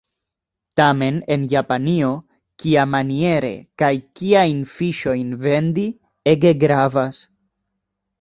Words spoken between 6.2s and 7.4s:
ege gravas.